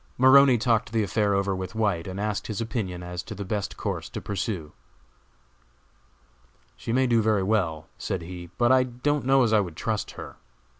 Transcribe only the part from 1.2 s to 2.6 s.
over with White, and asked his